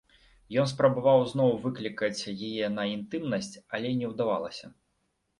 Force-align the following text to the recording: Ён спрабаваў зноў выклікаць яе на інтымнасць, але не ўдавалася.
Ён 0.59 0.67
спрабаваў 0.69 1.19
зноў 1.33 1.51
выклікаць 1.65 2.27
яе 2.31 2.65
на 2.77 2.85
інтымнасць, 2.93 3.51
але 3.77 3.91
не 3.99 4.07
ўдавалася. 4.15 4.65